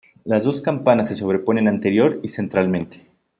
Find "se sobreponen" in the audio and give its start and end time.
1.09-1.67